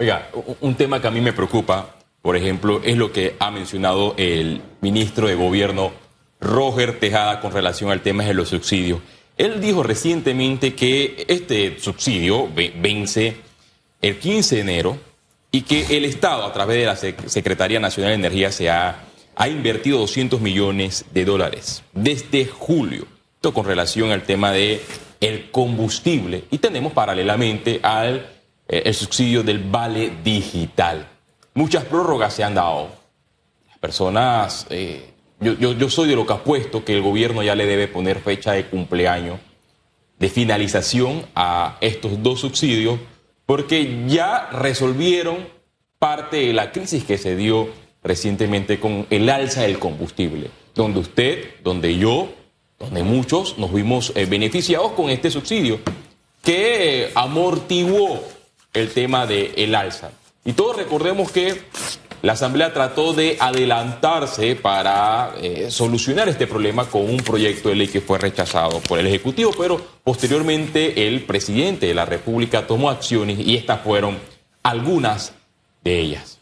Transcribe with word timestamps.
Oiga, 0.00 0.30
un 0.62 0.76
tema 0.76 0.98
que 0.98 1.08
a 1.08 1.10
mí 1.10 1.20
me 1.20 1.34
preocupa, 1.34 1.94
por 2.22 2.34
ejemplo, 2.34 2.80
es 2.82 2.96
lo 2.96 3.12
que 3.12 3.36
ha 3.38 3.50
mencionado 3.50 4.14
el 4.16 4.62
ministro 4.80 5.28
de 5.28 5.34
Gobierno, 5.34 5.92
Roger 6.40 6.98
Tejada, 6.98 7.38
con 7.40 7.52
relación 7.52 7.90
al 7.90 8.00
tema 8.00 8.24
de 8.24 8.32
los 8.32 8.48
subsidios. 8.48 9.00
Él 9.36 9.60
dijo 9.60 9.82
recientemente 9.82 10.74
que 10.74 11.26
este 11.28 11.78
subsidio 11.78 12.48
vence 12.54 13.36
el 14.00 14.18
15 14.18 14.54
de 14.54 14.60
enero 14.62 14.98
y 15.52 15.62
que 15.62 15.94
el 15.94 16.06
Estado, 16.06 16.46
a 16.46 16.52
través 16.54 16.78
de 16.78 16.86
la 16.86 16.96
Secretaría 17.28 17.78
Nacional 17.78 18.12
de 18.12 18.26
Energía, 18.26 18.50
se 18.52 18.70
ha, 18.70 19.04
ha 19.36 19.48
invertido 19.48 19.98
200 19.98 20.40
millones 20.40 21.04
de 21.12 21.26
dólares 21.26 21.82
desde 21.92 22.46
julio. 22.46 23.06
Esto 23.34 23.52
con 23.52 23.66
relación 23.66 24.12
al 24.12 24.22
tema 24.22 24.50
de 24.50 24.80
el 25.20 25.50
combustible 25.50 26.44
y 26.50 26.56
tenemos 26.56 26.94
paralelamente 26.94 27.80
al 27.82 28.39
eh, 28.70 28.82
el 28.86 28.94
subsidio 28.94 29.42
del 29.42 29.58
vale 29.58 30.12
digital. 30.22 31.08
Muchas 31.54 31.84
prórrogas 31.84 32.32
se 32.32 32.44
han 32.44 32.54
dado. 32.54 32.88
Las 33.68 33.78
personas, 33.78 34.66
eh, 34.70 35.10
yo, 35.40 35.54
yo 35.54 35.90
soy 35.90 36.08
de 36.08 36.14
lo 36.14 36.24
que 36.24 36.34
apuesto 36.34 36.84
que 36.84 36.94
el 36.94 37.02
gobierno 37.02 37.42
ya 37.42 37.56
le 37.56 37.66
debe 37.66 37.88
poner 37.88 38.20
fecha 38.20 38.52
de 38.52 38.66
cumpleaños 38.66 39.40
de 40.20 40.28
finalización 40.28 41.26
a 41.34 41.78
estos 41.80 42.22
dos 42.22 42.40
subsidios 42.40 43.00
porque 43.46 44.04
ya 44.06 44.48
resolvieron 44.52 45.38
parte 45.98 46.36
de 46.36 46.52
la 46.52 46.70
crisis 46.70 47.02
que 47.02 47.18
se 47.18 47.34
dio 47.34 47.68
recientemente 48.04 48.78
con 48.78 49.06
el 49.10 49.28
alza 49.28 49.62
del 49.62 49.78
combustible, 49.78 50.50
donde 50.74 51.00
usted, 51.00 51.54
donde 51.64 51.98
yo, 51.98 52.28
donde 52.78 53.02
muchos 53.02 53.58
nos 53.58 53.72
vimos 53.72 54.12
eh, 54.14 54.26
beneficiados 54.26 54.92
con 54.92 55.10
este 55.10 55.30
subsidio 55.30 55.80
que 56.42 57.10
amortiguó 57.14 58.22
el 58.72 58.90
tema 58.90 59.26
del 59.26 59.52
el 59.56 59.74
alza. 59.74 60.10
Y 60.44 60.52
todos 60.52 60.76
recordemos 60.76 61.30
que 61.30 61.62
la 62.22 62.34
Asamblea 62.34 62.72
trató 62.74 63.14
de 63.14 63.38
adelantarse 63.40 64.54
para 64.54 65.32
eh, 65.40 65.70
solucionar 65.70 66.28
este 66.28 66.46
problema 66.46 66.84
con 66.84 67.08
un 67.08 67.16
proyecto 67.18 67.70
de 67.70 67.76
ley 67.76 67.88
que 67.88 68.02
fue 68.02 68.18
rechazado 68.18 68.80
por 68.80 68.98
el 68.98 69.06
Ejecutivo, 69.06 69.52
pero 69.56 69.80
posteriormente 70.04 71.06
el 71.06 71.22
presidente 71.22 71.86
de 71.86 71.94
la 71.94 72.04
República 72.04 72.66
tomó 72.66 72.90
acciones 72.90 73.38
y 73.38 73.56
estas 73.56 73.80
fueron 73.80 74.18
algunas 74.62 75.32
de 75.82 75.98
ellas. 75.98 76.38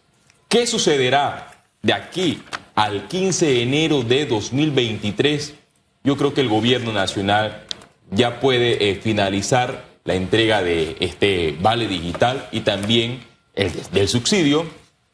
¿Qué 0.48 0.66
sucederá 0.66 1.62
de 1.82 1.92
aquí 1.92 2.42
al 2.74 3.06
15 3.06 3.46
de 3.46 3.62
enero 3.62 4.02
de 4.02 4.26
2023? 4.26 5.54
Yo 6.02 6.16
creo 6.16 6.34
que 6.34 6.40
el 6.40 6.48
gobierno 6.48 6.92
nacional 6.92 7.66
ya 8.10 8.40
puede 8.40 8.90
eh, 8.90 8.96
finalizar 8.96 9.84
la 10.08 10.14
entrega 10.14 10.62
de 10.62 10.96
este 11.00 11.54
vale 11.60 11.86
digital 11.86 12.48
y 12.50 12.60
también 12.60 13.22
el 13.54 13.70
del 13.92 14.08
subsidio 14.08 14.64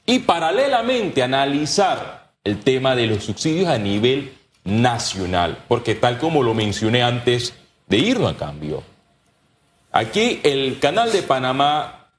y 0.07 0.21
paralelamente 0.21 1.21
analizar 1.21 2.31
el 2.45 2.61
tema 2.61 2.95
de 2.95 3.09
los 3.09 3.25
subsidios 3.25 3.67
a 3.67 3.77
nivel 3.77 4.35
nacional, 4.63 5.59
porque 5.67 5.97
tal 5.97 6.19
como 6.19 6.45
lo 6.45 6.55
mencioné 6.55 7.03
antes 7.03 7.55
de 7.89 7.99
irnos 7.99 8.35
a 8.35 8.37
cambio, 8.37 8.85
aquí 9.91 10.39
el 10.45 10.79
canal 10.79 11.11
de 11.11 11.25
Panamá 11.25 12.11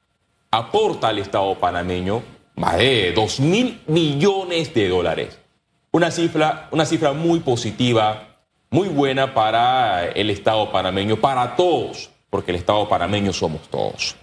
aporta 0.52 1.08
al 1.08 1.20
Estado 1.20 1.56
panameño 1.56 2.23
más 2.58 2.76
de 2.76 3.14
2 3.14 3.39
mil 3.39 3.80
millones 3.88 4.73
de 4.73 4.89
dólares. 4.89 5.39
Una 5.92 6.12
cifra, 6.12 6.67
una 6.72 6.86
cifra 6.86 7.14
muy 7.14 7.39
positiva, 7.39 8.36
muy 8.70 8.89
buena 8.89 9.34
para 9.34 10.10
el 10.10 10.30
Estado 10.30 10.70
panameño, 10.73 11.16
para 11.16 11.56
todos, 11.56 12.10
porque 12.36 12.52
el 12.52 12.58
Estado 12.58 12.89
panameño 12.89 13.31
somos 13.31 13.61
todos. 13.69 14.14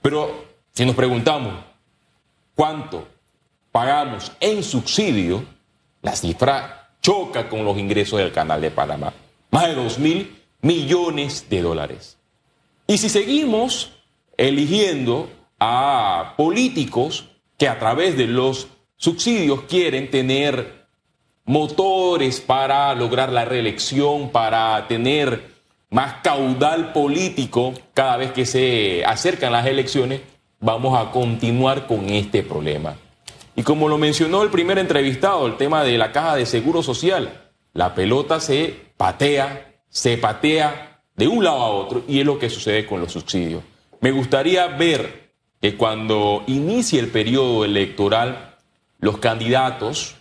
Pero 0.00 0.44
si 0.72 0.86
nos 0.86 0.94
preguntamos, 0.94 1.52
cuánto 2.54 3.08
pagamos 3.72 4.30
en 4.38 4.62
subsidio, 4.62 5.44
la 6.00 6.14
cifra 6.14 6.92
choca 7.02 7.48
con 7.48 7.64
los 7.64 7.76
ingresos 7.76 8.20
del 8.20 8.30
Canal 8.30 8.60
de 8.60 8.70
Panamá. 8.70 9.12
Más 9.50 9.66
de 9.66 9.74
2 9.74 9.98
mil 9.98 10.40
millones 10.62 11.46
de 11.50 11.60
dólares. 11.60 12.18
Y 12.86 12.98
si 12.98 13.08
seguimos 13.08 13.94
eligiendo 14.36 15.28
a 15.58 16.34
políticos 16.36 17.30
que 17.58 17.66
a 17.66 17.80
través 17.80 18.16
de 18.16 18.28
los 18.28 18.68
subsidios 18.94 19.62
quieren 19.62 20.08
tener 20.08 20.86
motores 21.46 22.40
para 22.40 22.94
lograr 22.94 23.32
la 23.32 23.44
reelección, 23.44 24.30
para 24.30 24.86
tener 24.86 25.49
más 25.90 26.14
caudal 26.22 26.92
político 26.92 27.74
cada 27.94 28.16
vez 28.16 28.32
que 28.32 28.46
se 28.46 29.04
acercan 29.04 29.52
las 29.52 29.66
elecciones, 29.66 30.20
vamos 30.60 30.98
a 30.98 31.10
continuar 31.10 31.86
con 31.86 32.08
este 32.10 32.42
problema. 32.42 32.94
Y 33.56 33.62
como 33.62 33.88
lo 33.88 33.98
mencionó 33.98 34.42
el 34.42 34.50
primer 34.50 34.78
entrevistado, 34.78 35.46
el 35.46 35.56
tema 35.56 35.82
de 35.82 35.98
la 35.98 36.12
caja 36.12 36.36
de 36.36 36.46
seguro 36.46 36.82
social, 36.82 37.50
la 37.72 37.94
pelota 37.94 38.40
se 38.40 38.74
patea, 38.96 39.74
se 39.88 40.16
patea 40.16 41.02
de 41.16 41.28
un 41.28 41.44
lado 41.44 41.60
a 41.60 41.70
otro 41.70 42.04
y 42.08 42.20
es 42.20 42.26
lo 42.26 42.38
que 42.38 42.48
sucede 42.48 42.86
con 42.86 43.00
los 43.00 43.12
subsidios. 43.12 43.62
Me 44.00 44.12
gustaría 44.12 44.66
ver 44.68 45.32
que 45.60 45.76
cuando 45.76 46.44
inicie 46.46 47.00
el 47.00 47.08
periodo 47.08 47.64
electoral, 47.64 48.56
los 49.00 49.18
candidatos 49.18 50.16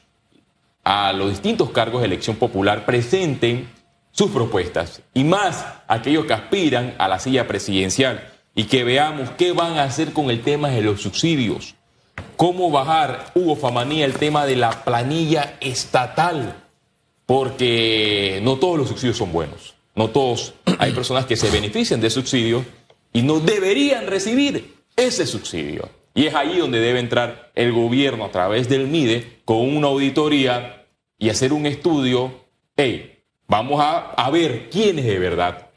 a 0.84 1.14
los 1.14 1.30
distintos 1.30 1.70
cargos 1.70 2.02
de 2.02 2.08
elección 2.08 2.36
popular 2.36 2.86
presenten 2.86 3.70
sus 4.20 4.32
propuestas 4.32 5.02
y 5.14 5.24
más 5.24 5.66
aquellos 5.88 6.26
que 6.26 6.34
aspiran 6.34 6.94
a 6.98 7.08
la 7.08 7.20
silla 7.20 7.48
presidencial 7.48 8.30
y 8.54 8.66
que 8.66 8.84
veamos 8.84 9.30
qué 9.38 9.54
van 9.54 9.78
a 9.78 9.84
hacer 9.84 10.12
con 10.12 10.30
el 10.30 10.42
tema 10.42 10.68
de 10.68 10.82
los 10.82 11.02
subsidios. 11.02 11.76
Cómo 12.36 12.70
bajar, 12.70 13.32
Hugo 13.34 13.56
Famanía, 13.56 14.04
el 14.04 14.16
tema 14.16 14.46
de 14.46 14.58
la 14.58 14.84
planilla 14.84 15.56
estatal. 15.62 16.66
Porque 17.26 18.42
no 18.44 18.58
todos 18.58 18.78
los 18.78 18.90
subsidios 18.90 19.16
son 19.16 19.32
buenos. 19.32 19.76
No 19.96 20.10
todos. 20.10 20.54
Hay 20.80 20.92
personas 20.92 21.26
que 21.26 21.38
se 21.38 21.50
benefician 21.50 22.02
de 22.02 22.10
subsidios 22.10 22.66
y 23.14 23.22
no 23.22 23.40
deberían 23.40 24.06
recibir 24.08 24.84
ese 24.98 25.26
subsidio. 25.28 25.88
Y 26.14 26.26
es 26.26 26.36
ahí 26.36 26.58
donde 26.58 26.82
debe 26.82 27.00
entrar 27.00 27.52
el 27.56 27.72
gobierno 27.72 28.26
a 28.26 28.32
través 28.32 28.68
del 28.68 28.88
MIDE 28.88 29.40
con 29.46 29.60
una 29.60 29.88
auditoría 29.88 30.88
y 31.18 31.30
hacer 31.30 31.54
un 31.54 31.66
estudio. 31.66 32.34
Hey, 32.76 33.19
vamos 33.50 33.82
a, 33.82 34.12
a 34.12 34.30
ver 34.30 34.70
quiénes 34.70 35.04
de 35.04 35.20
verdad 35.20 35.68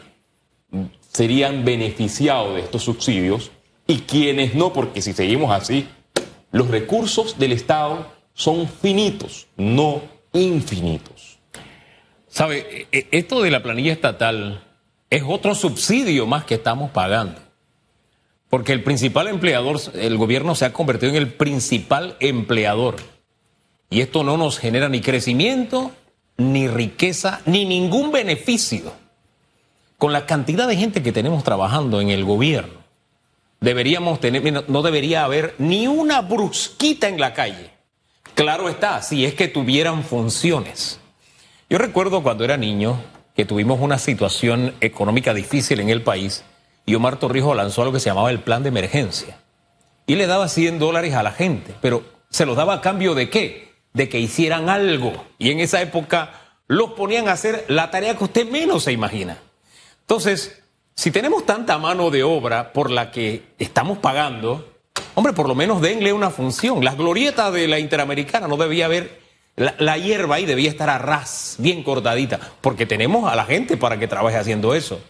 serían 1.13 1.65
beneficiados 1.65 2.55
de 2.55 2.61
estos 2.61 2.85
subsidios 2.85 3.51
y 3.87 3.99
quienes 4.01 4.55
no, 4.55 4.73
porque 4.73 5.03
si 5.03 5.13
seguimos 5.13 5.51
así, 5.51 5.89
los 6.53 6.69
recursos 6.69 7.39
del 7.39 7.53
Estado 7.53 8.07
son 8.35 8.69
finitos, 8.69 9.49
no 9.57 10.03
infinitos. 10.33 11.39
¿Sabe? 12.29 12.87
E, 12.93 12.99
e, 12.99 13.09
esto 13.11 13.43
de 13.43 13.51
la 13.51 13.63
planilla 13.63 13.93
estatal 13.93 14.65
es 15.11 15.23
otro 15.27 15.55
subsidio 15.55 16.27
más 16.27 16.45
que 16.45 16.55
estamos 16.55 16.91
pagando. 16.91 17.41
Porque 18.49 18.73
el 18.73 18.83
principal 18.83 19.29
empleador, 19.29 19.81
el 19.95 20.17
gobierno 20.17 20.55
se 20.55 20.65
ha 20.65 20.73
convertido 20.73 21.11
en 21.11 21.17
el 21.17 21.33
principal 21.33 22.17
empleador. 22.21 22.97
Y 23.91 24.01
esto 24.01 24.25
no 24.25 24.39
nos 24.39 24.59
genera 24.59 24.89
ni 24.89 25.01
crecimiento, 25.01 25.93
ni 26.37 26.69
riqueza, 26.69 27.41
ni 27.47 27.65
ningún 27.65 28.13
beneficio 28.13 28.93
con 29.99 30.13
la 30.13 30.27
cantidad 30.27 30.67
de 30.67 30.77
gente 30.77 31.03
que 31.03 31.13
tenemos 31.13 31.45
trabajando 31.45 32.01
en 32.01 32.11
el 32.11 32.25
gobierno, 32.25 32.81
deberíamos 33.61 34.19
tener, 34.19 34.69
no 34.69 34.83
debería 34.83 35.25
haber 35.25 35.55
ni 35.59 35.87
una 35.87 36.21
brusquita 36.23 37.09
en 37.09 37.21
la 37.21 37.35
calle. 37.35 37.71
Claro 38.35 38.69
está, 38.69 39.01
si 39.03 39.25
es 39.25 39.35
que 39.35 39.49
tuvieran 39.49 40.03
funciones. 40.03 40.99
Yo 41.71 41.79
recuerdo 41.79 42.23
cuando 42.23 42.45
era 42.45 42.57
niño 42.57 43.01
que 43.37 43.45
tuvimos 43.45 43.81
una 43.81 43.99
situación 43.99 44.75
económica 44.81 45.35
difícil 45.35 45.81
en 45.81 45.89
el 45.89 46.03
país 46.03 46.45
y 46.85 46.95
Omar 46.95 47.19
Torrijos 47.19 47.57
lanzó 47.57 47.85
lo 47.85 47.93
que 47.93 48.01
se 48.01 48.11
llamaba 48.11 48.31
el 48.31 48.41
plan 48.41 48.63
de 48.63 48.71
emergencia. 48.71 49.39
Y 50.07 50.17
le 50.17 50.27
daba 50.27 50.49
100 50.49 50.79
dólares 50.79 51.15
a 51.15 51.23
la 51.23 51.33
gente, 51.33 51.75
pero 51.81 52.05
se 52.29 52.45
los 52.45 52.57
daba 52.57 52.75
a 52.75 52.81
cambio 52.81 53.15
de 53.15 53.31
qué? 53.31 53.72
De 53.93 54.09
que 54.09 54.19
hicieran 54.19 54.69
algo. 54.69 55.13
Y 55.39 55.51
en 55.51 55.61
esa 55.61 55.81
época 55.83 56.43
los 56.67 56.93
ponían 56.93 57.29
a 57.29 57.33
hacer 57.33 57.65
la 57.69 57.91
tarea 57.91 58.17
que 58.17 58.25
usted 58.25 58.49
menos 58.49 58.85
se 58.85 58.93
imagina. 58.93 59.39
Entonces, 60.01 60.63
si 60.95 61.11
tenemos 61.11 61.45
tanta 61.47 61.79
mano 61.79 62.11
de 62.11 62.23
obra 62.23 62.73
por 62.73 62.91
la 62.91 63.11
que 63.11 63.43
estamos 63.59 63.99
pagando, 63.99 64.73
hombre, 65.15 65.33
por 65.33 65.49
lo 65.49 65.55
menos 65.55 65.81
denle 65.81 66.13
una 66.13 66.31
función. 66.31 66.85
Las 66.85 66.97
glorietas 66.97 67.53
de 67.53 67.69
la 67.69 67.79
Interamericana 67.79 68.49
no 68.49 68.57
debía 68.57 68.87
haber, 68.87 69.21
la, 69.57 69.99
hierba 69.99 70.37
ahí 70.37 70.47
debía 70.47 70.71
estar 70.71 70.91
a 70.91 70.99
ras, 70.99 71.57
bien 71.59 71.83
cortadita, 71.83 72.41
porque 72.61 72.87
tenemos 72.87 73.31
a 73.31 73.37
la 73.37 73.45
gente 73.45 73.77
para 73.77 73.99
que 73.99 74.09
trabaje 74.09 74.37
haciendo 74.37 74.75
eso. 74.75 75.01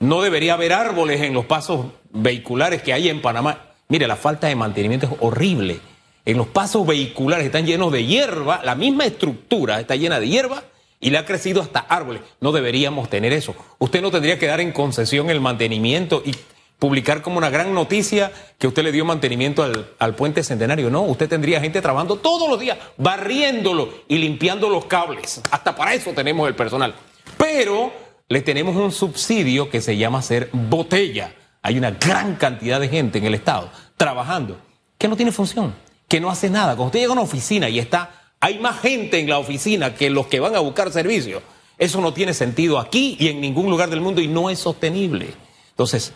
No 0.00 0.22
debería 0.22 0.54
haber 0.54 0.72
árboles 0.72 1.20
en 1.20 1.34
los 1.34 1.46
pasos 1.46 1.86
vehiculares 2.10 2.82
que 2.82 2.92
hay 2.92 3.08
en 3.08 3.22
Panamá. 3.22 3.70
Mire, 3.88 4.06
la 4.06 4.16
falta 4.16 4.48
de 4.48 4.56
mantenimiento 4.56 5.06
es 5.06 5.12
horrible. 5.20 5.80
En 6.24 6.38
los 6.38 6.46
pasos 6.46 6.86
vehiculares 6.86 7.46
están 7.46 7.66
llenos 7.66 7.92
de 7.92 8.06
hierba, 8.06 8.62
la 8.64 8.74
misma 8.74 9.04
estructura 9.04 9.80
está 9.80 9.94
llena 9.96 10.20
de 10.20 10.28
hierba 10.28 10.62
y 10.98 11.10
le 11.10 11.18
ha 11.18 11.26
crecido 11.26 11.60
hasta 11.60 11.80
árboles. 11.80 12.22
No 12.40 12.50
deberíamos 12.50 13.10
tener 13.10 13.32
eso. 13.32 13.54
Usted 13.78 14.00
no 14.00 14.10
tendría 14.10 14.38
que 14.38 14.46
dar 14.46 14.60
en 14.60 14.72
concesión 14.72 15.28
el 15.28 15.40
mantenimiento 15.40 16.22
y 16.24 16.34
publicar 16.78 17.20
como 17.20 17.38
una 17.38 17.50
gran 17.50 17.74
noticia 17.74 18.32
que 18.58 18.66
usted 18.66 18.82
le 18.82 18.92
dio 18.92 19.04
mantenimiento 19.04 19.62
al, 19.62 19.90
al 19.98 20.14
puente 20.14 20.42
centenario. 20.42 20.88
No, 20.88 21.02
usted 21.02 21.28
tendría 21.28 21.60
gente 21.60 21.82
trabajando 21.82 22.16
todos 22.16 22.48
los 22.48 22.58
días, 22.58 22.78
barriéndolo 22.96 23.90
y 24.08 24.16
limpiando 24.16 24.70
los 24.70 24.86
cables. 24.86 25.42
Hasta 25.50 25.76
para 25.76 25.94
eso 25.94 26.12
tenemos 26.12 26.48
el 26.48 26.54
personal. 26.54 26.94
Pero 27.36 27.92
le 28.28 28.40
tenemos 28.40 28.74
un 28.76 28.92
subsidio 28.92 29.68
que 29.68 29.82
se 29.82 29.96
llama 29.96 30.22
ser 30.22 30.48
botella. 30.52 31.34
Hay 31.60 31.76
una 31.76 31.90
gran 31.90 32.36
cantidad 32.36 32.80
de 32.80 32.88
gente 32.88 33.18
en 33.18 33.24
el 33.24 33.34
Estado 33.34 33.70
trabajando 33.96 34.56
que 34.98 35.08
no 35.08 35.16
tiene 35.16 35.32
función, 35.32 35.74
que 36.08 36.20
no 36.20 36.30
hace 36.30 36.50
nada. 36.50 36.76
Cuando 36.76 36.86
usted 36.86 37.00
llega 37.00 37.10
a 37.10 37.14
una 37.14 37.22
oficina 37.22 37.68
y 37.68 37.78
está, 37.78 38.32
hay 38.40 38.58
más 38.58 38.80
gente 38.80 39.18
en 39.18 39.28
la 39.28 39.38
oficina 39.38 39.94
que 39.94 40.10
los 40.10 40.26
que 40.26 40.40
van 40.40 40.54
a 40.54 40.60
buscar 40.60 40.92
servicios. 40.92 41.42
Eso 41.78 42.00
no 42.00 42.12
tiene 42.12 42.34
sentido 42.34 42.78
aquí 42.78 43.16
y 43.18 43.28
en 43.28 43.40
ningún 43.40 43.70
lugar 43.70 43.90
del 43.90 44.00
mundo 44.00 44.20
y 44.20 44.28
no 44.28 44.50
es 44.50 44.58
sostenible. 44.58 45.34
Entonces, 45.70 46.12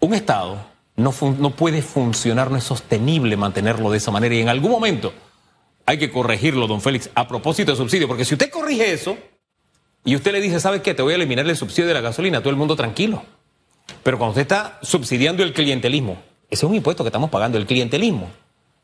un 0.00 0.14
Estado 0.14 0.64
no, 0.96 1.12
no 1.38 1.50
puede 1.50 1.82
funcionar, 1.82 2.50
no 2.50 2.56
es 2.56 2.64
sostenible 2.64 3.36
mantenerlo 3.36 3.90
de 3.90 3.98
esa 3.98 4.10
manera 4.10 4.34
y 4.34 4.40
en 4.40 4.48
algún 4.48 4.70
momento 4.70 5.12
hay 5.86 5.98
que 5.98 6.10
corregirlo, 6.10 6.66
don 6.66 6.80
Félix, 6.80 7.10
a 7.14 7.28
propósito 7.28 7.70
de 7.70 7.76
subsidio, 7.76 8.08
porque 8.08 8.24
si 8.24 8.34
usted 8.34 8.50
corrige 8.50 8.92
eso 8.92 9.16
y 10.04 10.16
usted 10.16 10.32
le 10.32 10.40
dice, 10.40 10.60
¿sabes 10.60 10.82
qué? 10.82 10.94
Te 10.94 11.02
voy 11.02 11.12
a 11.12 11.16
eliminar 11.16 11.48
el 11.48 11.56
subsidio 11.56 11.88
de 11.88 11.94
la 11.94 12.00
gasolina, 12.00 12.40
todo 12.40 12.50
el 12.50 12.56
mundo 12.56 12.76
tranquilo. 12.76 13.22
Pero 14.02 14.18
cuando 14.18 14.30
usted 14.30 14.42
está 14.42 14.78
subsidiando 14.82 15.42
el 15.42 15.52
clientelismo, 15.52 16.18
ese 16.50 16.64
es 16.66 16.70
un 16.70 16.74
impuesto 16.74 17.04
que 17.04 17.08
estamos 17.08 17.30
pagando, 17.30 17.56
el 17.58 17.66
clientelismo, 17.66 18.30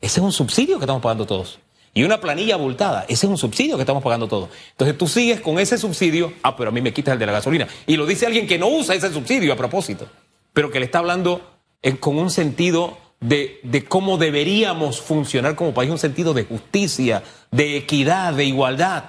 ese 0.03 0.19
es 0.19 0.23
un 0.23 0.31
subsidio 0.31 0.77
que 0.77 0.83
estamos 0.85 1.01
pagando 1.01 1.25
todos. 1.25 1.59
Y 1.95 2.03
una 2.03 2.19
planilla 2.19 2.55
abultada, 2.55 3.03
ese 3.07 3.25
es 3.27 3.29
un 3.29 3.37
subsidio 3.37 3.75
que 3.75 3.83
estamos 3.83 4.01
pagando 4.03 4.27
todos. 4.27 4.49
Entonces 4.71 4.97
tú 4.97 5.07
sigues 5.07 5.41
con 5.41 5.59
ese 5.59 5.77
subsidio, 5.77 6.33
ah, 6.43 6.55
pero 6.57 6.69
a 6.69 6.73
mí 6.73 6.81
me 6.81 6.91
quitas 6.91 7.13
el 7.13 7.19
de 7.19 7.25
la 7.27 7.31
gasolina. 7.33 7.67
Y 7.85 7.97
lo 7.97 8.05
dice 8.07 8.25
alguien 8.25 8.47
que 8.47 8.57
no 8.57 8.67
usa 8.67 8.95
ese 8.95 9.11
subsidio 9.13 9.53
a 9.53 9.55
propósito, 9.55 10.07
pero 10.53 10.71
que 10.71 10.79
le 10.79 10.85
está 10.85 10.99
hablando 10.99 11.41
con 11.99 12.17
un 12.17 12.31
sentido 12.31 12.97
de, 13.19 13.59
de, 13.63 13.83
cómo 13.85 14.17
deberíamos 14.17 15.01
funcionar 15.01 15.55
como 15.55 15.73
país, 15.73 15.91
un 15.91 15.97
sentido 15.99 16.33
de 16.33 16.45
justicia, 16.45 17.23
de 17.51 17.77
equidad, 17.77 18.33
de 18.33 18.45
igualdad. 18.45 19.03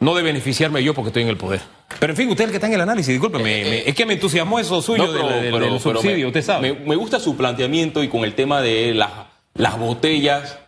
No 0.00 0.14
de 0.14 0.22
beneficiarme 0.22 0.82
yo 0.82 0.92
porque 0.92 1.08
estoy 1.08 1.22
en 1.22 1.28
el 1.28 1.36
poder. 1.36 1.60
Pero 2.00 2.12
en 2.12 2.16
fin, 2.16 2.28
usted 2.28 2.44
es 2.44 2.48
el 2.48 2.50
que 2.50 2.56
está 2.56 2.66
en 2.66 2.74
el 2.74 2.80
análisis, 2.80 3.08
discúlpeme, 3.12 3.60
Eh, 3.62 3.70
me- 3.70 3.88
es 3.90 3.94
que 3.94 4.04
me 4.06 4.14
entusiasmó 4.14 4.58
eso 4.58 4.82
suyo 4.82 5.06
No, 5.06 5.12
pero- 5.12 5.28
del, 5.28 5.42
del- 5.42 5.52
pero- 5.52 5.66
del 5.72 5.80
pero 5.82 5.94
subsidio, 6.00 6.16
me- 6.18 6.26
usted 6.26 6.42
sabe. 6.42 6.72
Me, 6.74 6.80
me 6.88 6.96
gusta 6.96 7.20
su 7.20 7.36
planteamiento 7.36 8.02
y 8.02 8.08
con 8.08 8.24
el 8.24 8.34
tema 8.34 8.60
de 8.60 8.92
las, 8.94 9.10
las 9.54 9.78
botellas. 9.78 10.58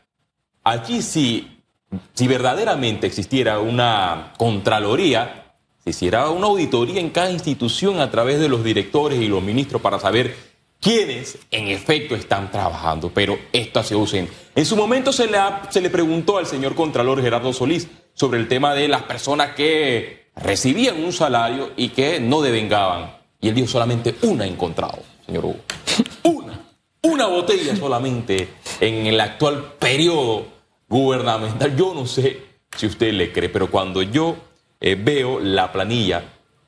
Aquí 0.65 1.03
si, 1.03 1.61
si 2.15 2.27
verdaderamente 2.27 3.07
existiera 3.07 3.61
una 3.61 4.33
contraloría, 4.37 5.55
se 5.85 5.91
hiciera 5.91 6.31
una 6.31 6.47
auditoría 6.47 7.01
en 7.01 7.11
cada 7.11 7.31
institución 7.31 8.01
a 8.01 8.11
través 8.11 8.41
de 8.41 8.49
los 8.49 8.65
directores 8.65 9.21
y 9.21 9.29
los 9.29 9.43
ministros 9.43 9.81
para 9.81 10.01
saber 10.01 10.35
quiénes 10.81 11.39
en 11.51 11.69
efecto 11.69 12.15
están 12.15 12.51
trabajando, 12.51 13.11
pero 13.13 13.39
esto 13.53 13.83
se 13.83 13.95
usen. 13.95 14.29
En 14.55 14.65
su 14.65 14.77
momento 14.77 15.13
se 15.13 15.27
le, 15.27 15.39
se 15.71 15.81
le 15.81 15.91
preguntó 15.91 16.39
al 16.39 16.47
señor 16.47 16.75
Contralor 16.75 17.23
Gerardo 17.23 17.53
Solís 17.53 17.89
sobre 18.15 18.41
el 18.41 18.49
tema 18.49 18.75
de 18.75 18.89
las 18.89 19.03
personas 19.03 19.55
que 19.55 20.27
recibían 20.37 21.03
un 21.03 21.13
salario 21.13 21.73
y 21.77 21.91
que 21.91 22.21
no 22.21 22.41
devengaban. 22.41 23.17
Y 23.41 23.49
él 23.49 23.55
dijo 23.55 23.69
solamente 23.69 24.15
una 24.23 24.47
encontrado, 24.47 24.99
señor 25.25 25.45
Hugo. 25.45 25.61
Una. 26.25 26.46
Una 27.07 27.27
botella 27.29 27.77
solamente 27.77 28.49
en 28.81 29.07
el 29.07 29.21
actual 29.21 29.75
periodo 29.79 30.45
gubernamental. 30.89 31.77
Yo 31.77 31.95
no 31.95 32.05
sé 32.05 32.43
si 32.77 32.87
usted 32.87 33.13
le 33.13 33.33
cree, 33.33 33.49
pero 33.49 33.71
cuando 33.71 34.03
yo 34.03 34.35
eh, 34.81 34.97
veo 35.01 35.39
la 35.39 35.71
planilla 35.71 36.25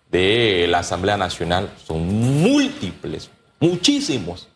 de 0.08 0.66
la 0.68 0.78
Asamblea 0.78 1.16
Nacional, 1.16 1.72
son 1.84 2.06
múltiples, 2.40 3.30
muchísimos 3.58 4.46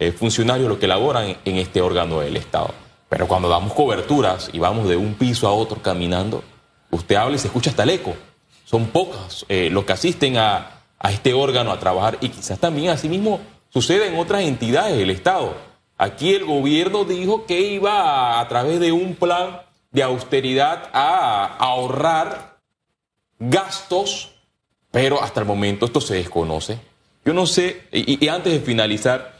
eh, 0.00 0.10
funcionarios 0.10 0.68
los 0.68 0.78
que 0.78 0.88
laboran 0.88 1.36
en, 1.44 1.56
este 1.56 1.80
órgano 1.80 2.18
del 2.18 2.36
Estado. 2.36 2.74
Pero 3.08 3.28
cuando 3.28 3.48
damos 3.48 3.72
coberturas 3.74 4.50
y 4.52 4.58
vamos 4.58 4.88
de 4.88 4.96
un 4.96 5.14
piso 5.14 5.46
a 5.46 5.52
otro 5.52 5.80
caminando, 5.80 6.42
usted 6.90 7.14
habla 7.14 7.36
y 7.36 7.38
se 7.38 7.46
escucha 7.46 7.70
hasta 7.70 7.84
el 7.84 7.90
eco. 7.90 8.16
Son 8.64 8.86
pocos 8.86 9.46
eh, 9.48 9.70
los 9.70 9.84
que 9.84 9.92
asisten 9.92 10.36
a, 10.36 10.82
a 10.98 11.12
este 11.12 11.32
órgano 11.32 11.70
a 11.70 11.78
trabajar 11.78 12.18
y 12.20 12.28
quizás 12.28 12.58
también 12.58 12.90
asimismo 12.90 13.40
sucede 13.70 14.08
en 14.08 14.18
otras 14.18 14.42
entidades 14.42 14.96
del 14.96 15.10
Estado. 15.10 15.54
Aquí 15.96 16.34
el 16.34 16.44
gobierno 16.44 17.04
dijo 17.04 17.44
que 17.46 17.60
iba 17.60 18.40
a, 18.40 18.48
través 18.48 18.78
de 18.80 18.92
un 18.92 19.14
plan 19.14 19.62
de 19.90 20.02
austeridad 20.02 20.90
a 20.92 21.56
ahorrar 21.56 22.58
gastos, 23.38 24.30
pero 24.90 25.22
hasta 25.22 25.40
el 25.40 25.46
momento 25.46 25.86
esto 25.86 26.00
se 26.00 26.14
desconoce. 26.14 26.78
Yo 27.24 27.34
no 27.34 27.46
sé, 27.46 27.82
y, 27.92 28.24
y 28.24 28.28
antes 28.28 28.52
de 28.52 28.60
finalizar, 28.60 29.38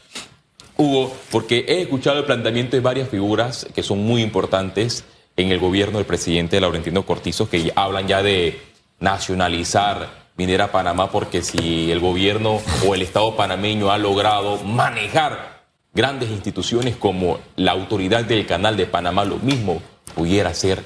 Hugo, 0.75 1.13
porque 1.31 1.65
he 1.67 1.81
escuchado 1.81 2.19
el 2.19 2.25
planteamiento 2.25 2.75
de 2.75 2.81
varias 2.81 3.09
figuras 3.09 3.67
que 3.73 3.83
son 3.83 3.99
muy 3.99 4.21
importantes 4.21 5.03
en 5.35 5.51
el 5.51 5.59
gobierno 5.59 5.97
del 5.97 6.07
presidente 6.07 6.59
Laurentino 6.59 7.05
Cortizo, 7.05 7.49
que 7.49 7.71
hablan 7.75 8.07
ya 8.07 8.21
de 8.21 8.61
nacionalizar 8.99 10.18
Minera 10.39 10.71
Panamá, 10.71 11.11
porque 11.11 11.41
si 11.41 11.91
el 11.91 11.99
gobierno 11.99 12.61
o 12.87 12.95
el 12.95 13.01
Estado 13.01 13.35
panameño 13.35 13.91
ha 13.91 13.97
logrado 13.97 14.55
manejar 14.63 15.65
grandes 15.93 16.29
instituciones 16.29 16.95
como 16.95 17.39
la 17.57 17.73
autoridad 17.73 18.23
del 18.23 18.45
canal 18.45 18.77
de 18.77 18.85
Panamá, 18.85 19.25
lo 19.25 19.35
mismo 19.35 19.81
pudiera 20.15 20.51
hacer 20.51 20.81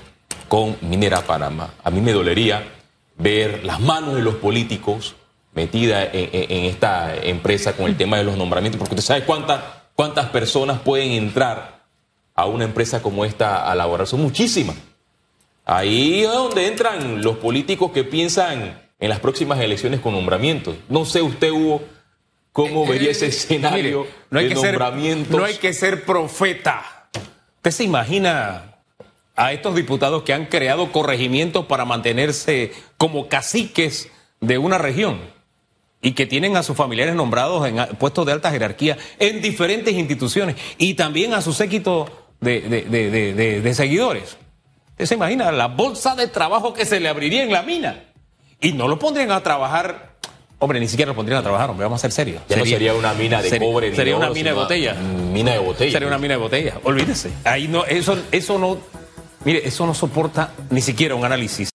con 0.47 0.75
Minera 0.81 1.21
Panamá. 1.21 1.75
A 1.83 1.91
mí 1.91 2.01
me 2.01 2.13
dolería 2.13 2.63
ver 3.15 3.63
las 3.63 3.79
manos 3.79 4.15
de 4.15 4.23
los 4.23 4.33
políticos 4.37 5.13
metidas 5.53 6.09
en 6.11 6.65
esta 6.65 7.15
empresa 7.15 7.73
con 7.73 7.85
el 7.85 7.95
tema 7.95 8.17
de 8.17 8.23
los 8.23 8.35
nombramientos, 8.35 8.79
porque 8.79 8.95
usted 8.95 9.05
sabe 9.05 9.23
cuántas, 9.23 9.61
cuántas 9.93 10.29
personas 10.29 10.79
pueden 10.79 11.11
entrar 11.11 11.83
a 12.33 12.47
una 12.47 12.63
empresa 12.63 13.03
como 13.03 13.23
esta 13.23 13.69
a 13.69 13.75
laborar. 13.75 14.07
Son 14.07 14.19
muchísimas. 14.19 14.77
Ahí 15.63 16.23
es 16.23 16.31
donde 16.31 16.65
entran 16.65 17.21
los 17.21 17.37
políticos 17.37 17.91
que 17.91 18.03
piensan 18.03 18.81
en 19.03 19.09
las 19.09 19.19
próximas 19.19 19.59
elecciones 19.59 19.99
con 19.99 20.13
nombramientos. 20.13 20.77
No 20.87 21.03
sé 21.03 21.21
usted, 21.21 21.51
Hugo, 21.51 21.83
cómo 22.53 22.85
vería 22.85 23.11
ese 23.11 23.25
escenario 23.27 24.01
Mire, 24.03 24.13
no 24.29 24.39
hay 24.39 24.47
de 24.47 24.53
que 24.55 24.61
ser, 24.61 24.71
nombramientos. 24.79 25.37
no 25.37 25.43
hay 25.43 25.55
que 25.55 25.73
ser 25.73 26.05
profeta. 26.05 27.09
¿Usted 27.57 27.71
se 27.71 27.83
imagina 27.83 28.75
a 29.35 29.51
estos 29.51 29.75
diputados 29.75 30.23
que 30.23 30.31
han 30.33 30.45
creado 30.45 30.89
corregimientos 30.93 31.65
para 31.65 31.83
mantenerse 31.83 32.71
como 32.97 33.27
caciques 33.27 34.09
de 34.39 34.57
una 34.57 34.77
región 34.77 35.19
y 36.01 36.13
que 36.13 36.25
tienen 36.25 36.55
a 36.55 36.63
sus 36.63 36.77
familiares 36.77 37.13
nombrados 37.15 37.67
en 37.67 37.75
puestos 37.97 38.25
de 38.25 38.31
alta 38.31 38.51
jerarquía 38.51 38.97
en 39.19 39.41
diferentes 39.41 39.93
instituciones 39.95 40.55
y 40.77 40.93
también 40.93 41.33
a 41.33 41.41
su 41.41 41.51
séquito 41.51 42.07
de- 42.39 42.61
de 43.61 43.73
seguidores? 43.73 44.37
¿Usted 44.91 45.05
se 45.07 45.15
imagina 45.15 45.51
la 45.51 45.67
bolsa 45.67 46.15
de 46.15 46.27
trabajo 46.27 46.73
que 46.73 46.85
se 46.85 47.01
le 47.01 47.09
abriría 47.09 47.43
en 47.43 47.51
la 47.51 47.63
mina? 47.63 48.12
Y 48.63 48.73
no 48.73 48.87
lo 48.87 48.97
pondrían 48.97 49.29
a 49.31 49.43
trabajar. 49.43 50.13
Hombre, 50.59 50.79
ni 50.79 50.87
siquiera 50.87 51.09
lo 51.11 51.15
pondrían 51.15 51.39
a 51.41 51.43
trabajar, 51.43 51.69
hombre, 51.69 51.83
vamos 51.83 51.99
a 51.99 52.03
ser 52.03 52.11
serios. 52.13 52.41
Ya 52.47 52.55
no 52.57 52.65
sería 52.65 52.93
una 52.95 53.13
mina 53.13 53.41
de 53.41 53.49
sería- 53.49 53.67
cobre 53.67 53.93
Sería 53.95 54.15
una 54.15 54.29
mina 54.29 54.49
de 54.51 54.55
botella. 54.55 54.93
Mina 54.93 55.51
de 55.51 55.59
botella. 55.59 55.91
Sería 55.91 56.07
una 56.07 56.17
mina 56.17 56.35
de 56.35 56.39
botella. 56.39 56.79
Olvídese. 56.85 57.31
Ahí 57.43 57.67
no, 57.67 57.83
eso, 57.85 58.17
eso 58.31 58.57
no. 58.57 58.77
Mire, 59.45 59.67
eso 59.67 59.85
no 59.85 59.93
soporta 59.93 60.53
ni 60.69 60.79
siquiera 60.79 61.15
un 61.15 61.25
análisis. 61.25 61.69